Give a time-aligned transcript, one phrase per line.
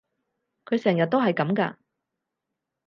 [0.65, 1.75] 佢成日都係噉㗎？